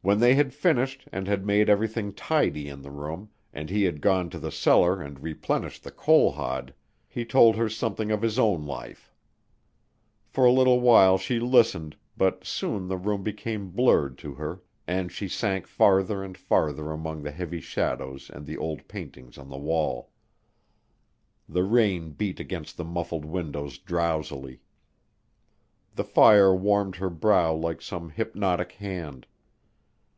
[0.00, 4.00] When they had finished and had made everything tidy in the room, and he had
[4.00, 6.72] gone to the cellar and replenished the coal hod,
[7.08, 9.12] he told her something of his own life.
[10.28, 15.10] For a little while she listened, but soon the room became blurred to her and
[15.10, 19.58] she sank farther and farther among the heavy shadows and the old paintings on the
[19.58, 20.12] wall.
[21.48, 24.60] The rain beat against the muffled windows drowsily.
[25.96, 29.26] The fire warmed her brow like some hypnotic hand.